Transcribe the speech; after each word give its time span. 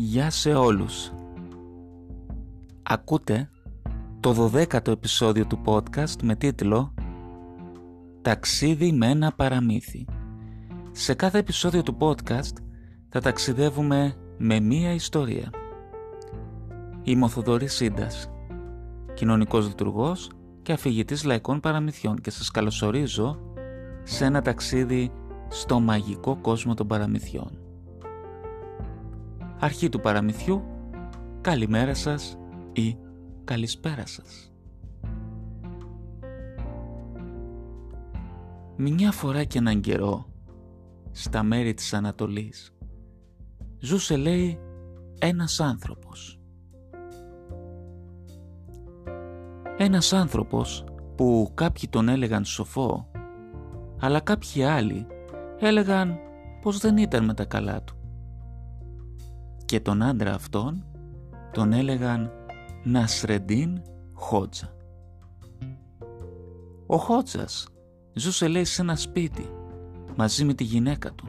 Γεια 0.00 0.30
σε 0.30 0.54
όλους. 0.54 1.12
Ακούτε 2.82 3.50
το 4.20 4.50
12ο 4.52 4.88
επεισόδιο 4.88 5.46
του 5.46 5.60
podcast 5.64 6.22
με 6.22 6.36
τίτλο 6.36 6.94
«Ταξίδι 8.22 8.92
με 8.92 9.06
ένα 9.06 9.32
παραμύθι». 9.32 10.06
Σε 10.92 11.14
κάθε 11.14 11.38
επεισόδιο 11.38 11.82
του 11.82 11.96
podcast 12.00 12.56
θα 13.08 13.20
ταξιδεύουμε 13.20 14.14
με 14.38 14.60
μία 14.60 14.92
ιστορία. 14.92 15.50
Είμαι 17.02 17.24
ο 17.24 17.28
Θοδωρής 17.28 17.74
Σύντας, 17.74 18.30
κοινωνικός 19.14 19.66
λειτουργός 19.66 20.30
και 20.62 20.72
αφηγητής 20.72 21.24
λαϊκών 21.24 21.60
παραμυθιών 21.60 22.20
και 22.20 22.30
σας 22.30 22.50
καλωσορίζω 22.50 23.38
σε 24.02 24.24
ένα 24.24 24.42
ταξίδι 24.42 25.12
στο 25.48 25.80
μαγικό 25.80 26.36
κόσμο 26.36 26.74
των 26.74 26.86
παραμυθιών. 26.86 27.67
Αρχή 29.60 29.88
του 29.88 30.00
παραμυθιού, 30.00 30.62
καλημέρα 31.40 31.94
σας 31.94 32.38
ή 32.72 32.96
καλησπέρα 33.44 34.06
σας. 34.06 34.52
Μια 38.76 39.12
φορά 39.12 39.44
και 39.44 39.58
έναν 39.58 39.80
καιρό, 39.80 40.26
στα 41.10 41.42
μέρη 41.42 41.74
της 41.74 41.94
Ανατολής, 41.94 42.76
ζούσε 43.78 44.16
λέει 44.16 44.58
ένας 45.18 45.60
άνθρωπος. 45.60 46.40
Ένας 49.76 50.12
άνθρωπος 50.12 50.84
που 51.16 51.50
κάποιοι 51.54 51.88
τον 51.88 52.08
έλεγαν 52.08 52.44
σοφό, 52.44 53.10
αλλά 54.00 54.20
κάποιοι 54.20 54.64
άλλοι 54.64 55.06
έλεγαν 55.58 56.18
πως 56.62 56.78
δεν 56.78 56.96
ήταν 56.96 57.24
με 57.24 57.34
τα 57.34 57.44
καλά 57.44 57.82
του. 57.82 57.97
Και 59.68 59.80
τον 59.80 60.02
άντρα 60.02 60.34
αυτόν 60.34 60.84
τον 61.52 61.72
έλεγαν 61.72 62.30
Νασρεντίν 62.84 63.82
Χότζα. 64.12 64.72
Ο 66.86 66.96
Χότζας 66.96 67.68
ζούσε 68.12 68.48
λέει 68.48 68.64
σε 68.64 68.82
ένα 68.82 68.96
σπίτι 68.96 69.50
μαζί 70.16 70.44
με 70.44 70.54
τη 70.54 70.64
γυναίκα 70.64 71.12
του 71.12 71.28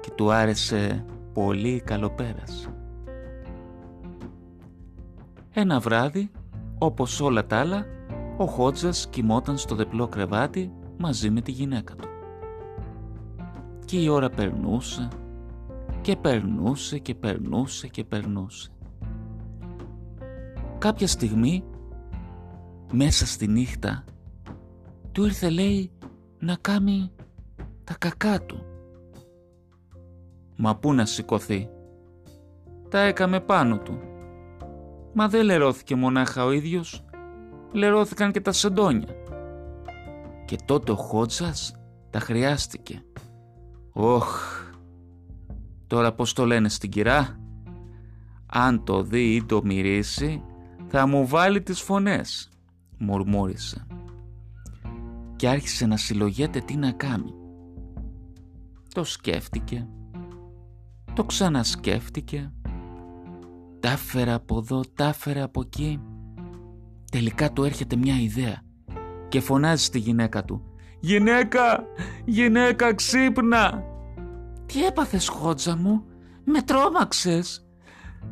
και 0.00 0.10
του 0.14 0.32
άρεσε 0.32 1.04
πολύ 1.32 1.80
καλοπέρας. 1.80 2.68
Ένα 5.52 5.80
βράδυ, 5.80 6.30
όπως 6.78 7.20
όλα 7.20 7.46
τα 7.46 7.58
άλλα, 7.58 7.84
ο 8.36 8.46
Χότζας 8.46 9.08
κοιμόταν 9.10 9.58
στο 9.58 9.74
δεπλό 9.74 10.08
κρεβάτι 10.08 10.72
μαζί 10.98 11.30
με 11.30 11.40
τη 11.40 11.50
γυναίκα 11.50 11.94
του. 11.94 12.08
Και 13.84 14.00
η 14.00 14.08
ώρα 14.08 14.30
περνούσε 14.30 15.08
και 16.06 16.16
περνούσε 16.16 16.98
και 16.98 17.14
περνούσε 17.14 17.88
και 17.88 18.04
περνούσε. 18.04 18.70
Κάποια 20.78 21.06
στιγμή, 21.06 21.64
μέσα 22.92 23.26
στη 23.26 23.46
νύχτα, 23.46 24.04
του 25.12 25.24
ήρθε 25.24 25.50
λέει 25.50 25.90
να 26.38 26.56
κάνει 26.60 27.10
τα 27.84 27.94
κακά 27.98 28.42
του. 28.42 28.64
Μα 30.56 30.76
πού 30.76 30.92
να 30.92 31.04
σηκωθεί; 31.04 31.68
Τα 32.88 33.00
έκαμε 33.00 33.40
πάνω 33.40 33.78
του. 33.78 33.98
Μα 35.12 35.28
δεν 35.28 35.44
λερώθηκε 35.44 35.94
μονάχα 35.94 36.44
ο 36.44 36.52
ίδιος, 36.52 37.04
λερώθηκαν 37.72 38.32
και 38.32 38.40
τα 38.40 38.52
σεντόνια. 38.52 39.14
Και 40.44 40.56
τότε 40.64 40.92
ο 40.92 40.96
Χότζας 40.96 41.76
τα 42.10 42.18
χρειάστηκε. 42.18 43.02
Όχ, 43.92 44.64
τώρα 45.86 46.12
πως 46.12 46.32
το 46.32 46.46
λένε 46.46 46.68
στην 46.68 46.90
κυρά; 46.90 47.40
Αν 48.46 48.84
το 48.84 49.02
δει 49.02 49.34
ή 49.34 49.44
το 49.44 49.60
μυρίσει, 49.64 50.42
θα 50.88 51.06
μου 51.06 51.26
βάλει 51.26 51.62
τις 51.62 51.80
φωνές, 51.80 52.50
μουρμούρισε. 52.98 53.86
Και 55.36 55.48
άρχισε 55.48 55.86
να 55.86 55.96
συλλογέται 55.96 56.60
τι 56.60 56.76
να 56.76 56.90
κάνει. 56.90 57.34
Το 58.94 59.04
σκέφτηκε, 59.04 59.86
το 61.12 61.24
ξανασκέφτηκε, 61.24 62.52
τάφερα 63.80 64.34
από 64.34 64.58
εδώ, 64.58 64.80
τάφερα 64.94 65.42
από 65.42 65.60
εκεί. 65.60 66.00
Τελικά 67.10 67.52
του 67.52 67.64
έρχεται 67.64 67.96
μια 67.96 68.20
ιδέα 68.20 68.62
και 69.28 69.40
φωνάζει 69.40 69.84
στη 69.84 69.98
γυναίκα 69.98 70.44
του 70.44 70.62
«Γυναίκα, 71.00 71.84
γυναίκα 72.24 72.94
ξύπνα!» 72.94 73.95
«Τι 74.76 74.84
έπαθες 74.84 75.28
χότζα 75.28 75.76
μου, 75.76 76.04
με 76.44 76.62
τρόμαξες!» 76.62 77.66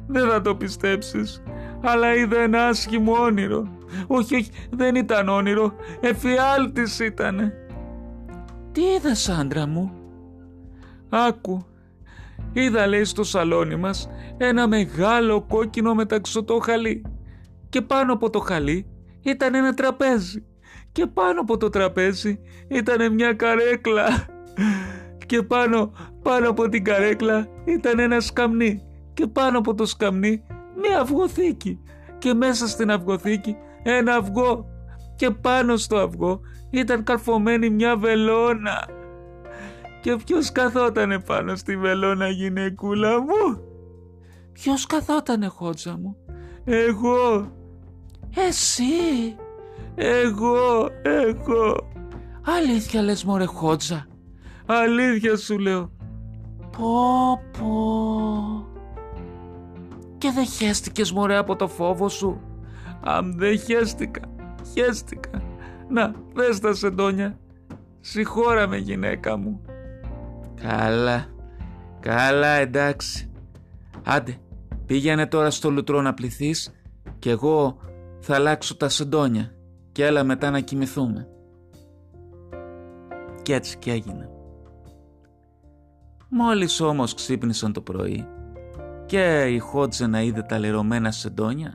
«Δεν 0.07 0.29
θα 0.29 0.41
το 0.41 0.57
πιστέψεις, 0.57 1.43
αλλά 1.83 2.15
είδα 2.15 2.41
ένα 2.41 2.67
άσχημο 2.67 3.13
όνειρο. 3.13 3.79
Όχι, 4.07 4.35
όχι, 4.35 4.51
δεν 4.71 4.95
ήταν 4.95 5.29
όνειρο, 5.29 5.75
εφιάλτης 6.01 6.99
ήτανε». 6.99 7.53
«Τι 8.73 8.81
είδες 8.83 9.29
άντρα 9.29 9.67
μου» 9.67 9.93
«Άκου, 11.09 11.67
είδα 12.53 12.87
λέει 12.87 13.05
στο 13.05 13.23
σαλόνι 13.23 13.77
μας 13.77 14.09
ένα 14.37 14.69
μεγάλο 14.69 15.47
κόκκινο 15.49 15.95
μεταξωτό 15.95 16.59
χαλί 16.59 17.03
και 17.69 17.83
πάνω 17.83 18.13
από 18.13 18.31
το 18.31 18.39
χαλί 18.39 18.87
ήταν 19.23 19.55
ένα 19.55 19.75
τραπέζι 19.75 20.45
και 20.93 21.07
πάνω 21.07 21.41
από 21.41 21.57
το 21.57 21.69
τραπέζι 21.69 22.41
ήταν 22.69 23.15
μια 23.15 23.33
καρέκλα 23.33 24.34
και 25.27 25.43
πάνω, 25.43 25.93
πάνω 26.23 26.49
από 26.49 26.69
την 26.69 26.85
καρέκλα 26.85 27.49
ήταν 27.65 27.99
ένα 27.99 28.21
σκαμνί. 28.21 28.83
Και 29.15 29.27
πάνω 29.27 29.59
από 29.59 29.75
το 29.75 29.87
σκαμνί 29.87 30.43
μια 30.81 31.01
αυγοθήκη. 31.01 31.81
Και 32.19 32.35
μέσα 32.35 32.69
στην 32.69 32.91
αυγοθήκη 32.91 33.57
ένα 33.83 34.15
αυγό. 34.15 34.67
Και 35.17 35.31
πάνω 35.31 35.77
στο 35.77 35.97
αυγό 35.97 36.41
ήταν 36.71 37.05
καρφωμένη 37.05 37.71
μια 37.71 37.97
βελόνα. 37.97 38.89
Και 40.01 40.17
ποιος 40.25 40.53
καθότανε 40.53 41.21
πάνω 41.21 41.55
στη 41.57 41.77
βελόνα 41.77 42.29
γυναικούλα 42.29 43.21
μου; 43.21 43.63
Ποιος 44.53 44.87
καθότανε 44.87 45.47
χότζα 45.47 45.99
μου; 45.99 46.17
Εγώ. 46.65 47.53
Εσύ; 48.49 49.37
Εγώ, 49.95 50.89
εγώ. 51.03 51.93
Αλήθεια 52.47 53.03
λες 53.03 53.25
μωρέ 53.25 53.45
Χότζα. 53.45 54.07
Αλήθεια 54.67 55.37
σου 55.37 55.59
λέω. 55.59 55.91
Πω 56.77 57.41
πω. 57.59 58.67
Και 60.19 60.31
δεν 60.35 60.47
χέστηκες 60.47 61.13
μωρέ 61.13 61.37
από 61.37 61.57
το 61.57 61.69
φόβο 61.69 62.09
σου; 62.09 62.41
Αν 63.01 63.35
δεν 63.37 63.59
χέστηκα, 63.59 64.21
χέστηκα. 64.73 65.43
Να, 65.89 66.15
δες 66.35 66.61
τα 66.61 66.75
σεντόνια. 66.75 67.39
Συγχώρα 68.01 68.67
με 68.67 68.77
γυναίκα 68.77 69.37
μου. 69.37 69.61
Καλά, 70.61 71.27
καλά 72.01 72.49
εντάξει. 72.49 73.31
Άντε, 74.05 74.37
πήγαινε 74.87 75.27
τώρα 75.27 75.51
στο 75.51 75.71
λουτρό 75.71 76.03
να 76.03 76.15
πληθείς 76.15 76.75
και 77.19 77.31
εγώ 77.31 77.79
θα 78.21 78.35
αλλάξω 78.35 78.77
τα 78.77 78.89
σεντόνια 78.89 79.55
και 79.93 80.05
έλα 80.05 80.25
μετά 80.25 80.51
να 80.51 80.61
κοιμηθούμε. 80.61 81.29
Και 83.43 83.55
έτσι 83.55 83.79
και 83.79 83.91
έγινε. 83.91 84.29
Μόλις 86.29 86.81
όμως 86.81 87.15
ξύπνησαν 87.15 87.73
το 87.73 87.81
πρωί 87.81 88.27
και 89.07 89.47
η 89.51 89.59
Χότζε 89.59 90.25
είδε 90.25 90.43
τα 90.43 90.59
λερωμένα 90.59 91.11
σεντόνια, 91.11 91.75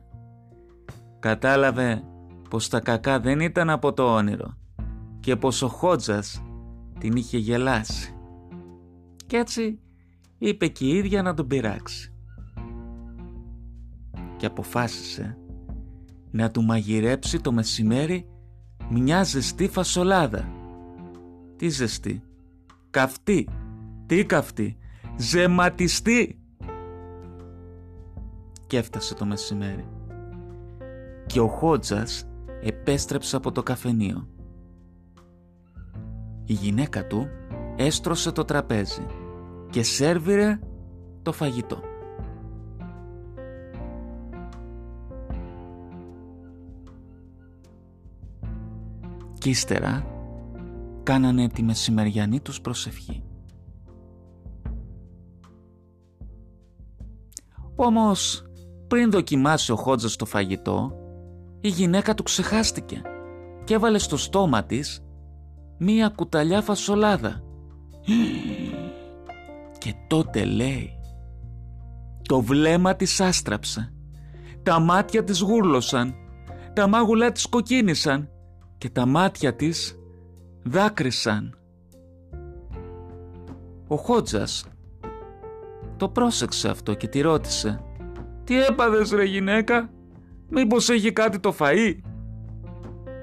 κατάλαβε 1.19 2.03
πως 2.49 2.69
τα 2.69 2.79
κακά 2.79 3.19
δεν 3.19 3.39
ήταν 3.39 3.69
από 3.69 3.93
το 3.93 4.15
όνειρο 4.15 4.57
και 5.19 5.35
πως 5.35 5.61
ο 5.61 5.67
Χότζας 5.67 6.43
την 6.99 7.15
είχε 7.15 7.37
γελάσει. 7.37 8.13
Κι 9.27 9.35
έτσι 9.35 9.79
είπε 10.37 10.67
και 10.67 10.85
η 10.85 10.89
ίδια 10.89 11.21
να 11.21 11.33
τον 11.33 11.47
πειράξει. 11.47 12.13
Και 14.37 14.45
αποφάσισε 14.45 15.37
να 16.31 16.51
του 16.51 16.63
μαγειρέψει 16.63 17.41
το 17.41 17.51
μεσημέρι 17.51 18.29
μια 18.89 19.23
ζεστή 19.23 19.67
φασολάδα. 19.67 20.51
Τι 21.55 21.69
ζεστή, 21.69 22.23
καυτή, 22.89 23.47
τι 24.09 24.25
καυτή, 24.25 24.77
ζεματιστή. 25.17 26.39
Και 28.67 28.77
έφτασε 28.77 29.15
το 29.15 29.25
μεσημέρι. 29.25 29.87
Και 31.25 31.39
ο 31.39 31.47
Χότζας 31.47 32.29
επέστρεψε 32.61 33.35
από 33.35 33.51
το 33.51 33.63
καφενείο. 33.63 34.27
Η 36.45 36.53
γυναίκα 36.53 37.07
του 37.07 37.27
έστρωσε 37.75 38.31
το 38.31 38.45
τραπέζι 38.45 39.05
και 39.69 39.83
σέρβιρε 39.83 40.59
το 41.21 41.31
φαγητό. 41.31 41.79
Κι 49.33 49.49
ύστερα 49.49 50.05
κάνανε 51.03 51.49
τη 51.49 51.63
μεσημεριανή 51.63 52.39
τους 52.39 52.61
προσευχή. 52.61 53.23
Όμως 57.81 58.43
πριν 58.87 59.11
δοκιμάσει 59.11 59.71
ο 59.71 59.75
Χότζας 59.75 60.15
το 60.15 60.25
φαγητό 60.25 60.91
η 61.61 61.67
γυναίκα 61.67 62.13
του 62.13 62.23
ξεχάστηκε 62.23 63.01
και 63.63 63.73
έβαλε 63.73 63.97
στο 63.97 64.17
στόμα 64.17 64.63
της 64.63 65.03
μία 65.77 66.09
κουταλιά 66.09 66.61
φασολάδα. 66.61 67.43
Και 69.77 69.93
τότε 70.07 70.45
λέει 70.45 70.89
το 72.27 72.41
βλέμμα 72.41 72.95
της 72.95 73.21
άστραψε, 73.21 73.93
τα 74.63 74.79
μάτια 74.79 75.23
της 75.23 75.39
γούρλωσαν, 75.39 76.13
τα 76.73 76.87
μάγουλά 76.87 77.31
της 77.31 77.45
κοκκίνησαν 77.45 78.29
και 78.77 78.89
τα 78.89 79.05
μάτια 79.05 79.55
της 79.55 79.99
δάκρυσαν. 80.63 81.57
Ο 83.87 83.95
Χότζας 83.95 84.65
το 85.99 86.09
πρόσεξε 86.09 86.69
αυτό 86.69 86.93
και 86.93 87.07
τη 87.07 87.21
ρώτησε 87.21 87.83
«Τι 88.43 88.63
έπαδες 88.63 89.11
ρε 89.11 89.23
γυναίκα, 89.23 89.89
μήπως 90.49 90.89
έχει 90.89 91.11
κάτι 91.11 91.39
το 91.39 91.55
φαΐ» 91.59 91.95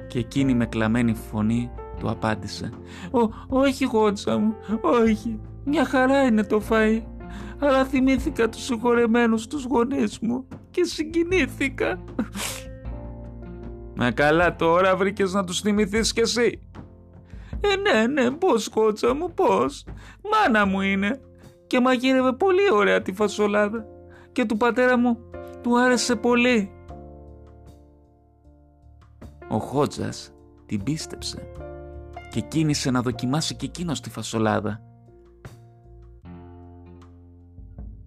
και 0.07 0.19
εκείνη 0.19 0.55
με 0.55 0.67
κλαμμένη 0.67 1.15
φωνή 1.15 1.71
του 1.99 2.11
απάντησε 2.11 2.73
«Ο, 3.11 3.59
όχι 3.59 3.87
Χότζα 3.87 4.39
μου, 4.39 4.55
όχι, 4.81 5.41
μια 5.65 5.85
χαρά 5.85 6.23
είναι 6.23 6.45
το 6.45 6.63
φαΐ, 6.71 7.03
αλλά 7.59 7.85
θυμήθηκα 7.85 8.49
τους 8.49 8.63
συγχωρεμένους 8.65 9.47
τους 9.47 9.65
γονείς 9.65 10.19
μου 10.19 10.49
και 10.71 10.85
συγκινήθηκα». 10.85 12.05
«Μα 13.99 14.11
καλά 14.11 14.57
τώρα 14.57 14.97
βρήκες 14.97 15.33
να 15.33 15.45
τους 15.45 15.61
θυμηθείς 15.61 16.13
κι 16.13 16.21
εσύ», 16.21 16.61
«Ε, 17.61 17.77
ναι, 17.77 18.07
ναι, 18.07 18.31
πώς 18.31 18.69
κότσα 18.69 19.15
μου, 19.15 19.35
πώς. 19.35 19.85
Μάνα 20.31 20.67
μου 20.67 20.81
είναι. 20.81 21.21
Και 21.67 21.81
μαγείρευε 21.81 22.33
πολύ 22.33 22.73
ωραία 22.73 23.03
τη 23.03 23.13
φασολάδα. 23.13 23.87
Και 24.33 24.45
του 24.45 24.57
πατέρα 24.57 24.99
μου 24.99 25.19
του 25.63 25.79
άρεσε 25.79 26.17
πολύ». 26.17 26.71
Ο 29.49 29.59
Χότζας 29.59 30.33
την 30.67 30.83
πίστεψε 30.83 31.53
και 32.31 32.41
κίνησε 32.41 32.91
να 32.91 33.03
δοκιμάσει 33.03 33.57
και 33.57 33.67
εκείνος 33.67 34.01
τη 34.01 34.11
φασολάδα. 34.11 34.81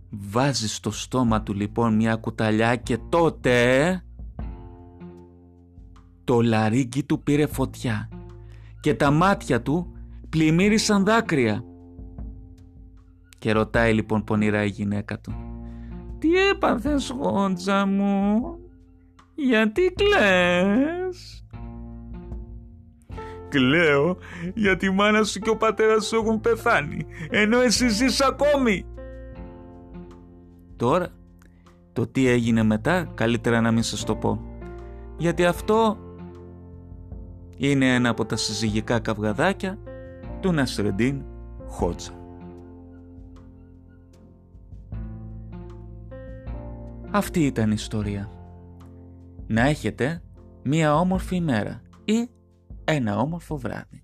Βάζει 0.09 0.67
στο 0.67 0.91
στόμα 0.91 1.41
του 1.41 1.53
λοιπόν 1.53 1.95
μια 1.95 2.15
κουταλιά 2.15 2.75
και 2.75 2.97
τότε 3.09 4.01
το 6.23 6.41
λαρίγκι 6.41 7.03
του 7.03 7.23
πήρε 7.23 7.45
φωτιά 7.45 8.09
και 8.79 8.93
τα 8.93 9.11
μάτια 9.11 9.61
του 9.61 9.91
πλημμύρισαν 10.29 11.05
δάκρυα. 11.05 11.63
Και 13.39 13.51
ρωτάει 13.51 13.93
λοιπόν 13.93 14.23
πονηρά 14.23 14.63
η 14.63 14.67
γυναίκα 14.67 15.19
του 15.19 15.33
«Τι 16.19 16.29
έπαθες 16.49 17.15
γόντζα 17.19 17.85
μου, 17.85 18.41
γιατί 19.35 19.93
κλαις» 19.95 21.43
«Κλαίω 23.49 24.17
γιατί 24.53 24.85
η 24.85 24.89
μάνα 24.89 25.23
σου 25.23 25.39
και 25.39 25.49
ο 25.49 25.57
πατέρας 25.57 26.05
σου 26.05 26.15
έχουν 26.15 26.41
πεθάνει, 26.41 27.05
ενώ 27.29 27.59
εσύ 27.59 27.87
ζεις 27.87 28.21
ακόμη». 28.21 28.85
Τώρα, 30.75 31.07
το 31.93 32.07
τι 32.07 32.27
έγινε 32.27 32.63
μετά 32.63 33.11
καλύτερα 33.13 33.61
να 33.61 33.71
μην 33.71 33.83
σας 33.83 34.03
το 34.03 34.15
πω, 34.15 34.41
γιατί 35.17 35.45
αυτό 35.45 35.97
είναι 37.57 37.93
ένα 37.93 38.09
από 38.09 38.25
τα 38.25 38.35
συζυγικά 38.35 38.99
καυγαδάκια 38.99 39.77
του 40.39 40.51
Νασρεντίν 40.51 41.23
Χότζα. 41.67 42.18
Αυτή 47.11 47.45
ήταν 47.45 47.69
η 47.71 47.73
ιστορία. 47.77 48.29
Να 49.47 49.61
έχετε 49.61 50.21
μία 50.63 50.95
όμορφη 50.95 51.35
ημέρα 51.35 51.81
ή 52.05 52.29
ένα 52.83 53.17
όμορφο 53.17 53.57
βράδυ. 53.57 54.03